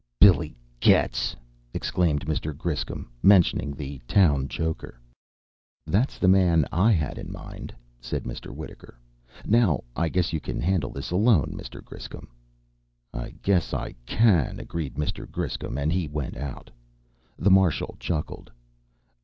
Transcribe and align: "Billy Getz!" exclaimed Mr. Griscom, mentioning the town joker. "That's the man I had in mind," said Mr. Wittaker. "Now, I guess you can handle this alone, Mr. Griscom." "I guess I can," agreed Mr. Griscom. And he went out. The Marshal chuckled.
"Billy 0.19 0.55
Getz!" 0.79 1.35
exclaimed 1.75 2.25
Mr. 2.25 2.57
Griscom, 2.57 3.07
mentioning 3.21 3.75
the 3.75 3.99
town 4.07 4.47
joker. 4.47 4.99
"That's 5.85 6.17
the 6.17 6.27
man 6.27 6.65
I 6.71 6.91
had 6.91 7.19
in 7.19 7.31
mind," 7.31 7.71
said 7.99 8.23
Mr. 8.23 8.49
Wittaker. 8.49 8.97
"Now, 9.45 9.83
I 9.95 10.09
guess 10.09 10.33
you 10.33 10.39
can 10.39 10.59
handle 10.59 10.89
this 10.89 11.11
alone, 11.11 11.51
Mr. 11.55 11.85
Griscom." 11.85 12.29
"I 13.13 13.35
guess 13.43 13.75
I 13.75 13.91
can," 14.07 14.59
agreed 14.59 14.95
Mr. 14.95 15.29
Griscom. 15.29 15.77
And 15.77 15.93
he 15.93 16.07
went 16.07 16.35
out. 16.35 16.71
The 17.37 17.51
Marshal 17.51 17.95
chuckled. 17.99 18.49